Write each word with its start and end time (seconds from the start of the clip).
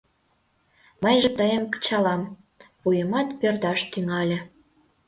—Мыйже 1.03 1.29
тыйым 1.37 1.63
кычалам, 1.73 2.21
вуемат 2.81 3.27
пӧрдаш 3.39 3.79
тӱҥале! 3.91 4.39